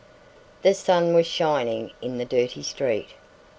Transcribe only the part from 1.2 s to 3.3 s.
shining in the dirty street.